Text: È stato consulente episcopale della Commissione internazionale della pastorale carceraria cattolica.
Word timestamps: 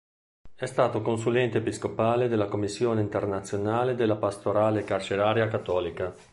È 0.55 0.65
stato 0.65 1.03
consulente 1.03 1.59
episcopale 1.59 2.27
della 2.27 2.47
Commissione 2.47 3.01
internazionale 3.01 3.93
della 3.93 4.15
pastorale 4.15 4.83
carceraria 4.83 5.47
cattolica. 5.47 6.15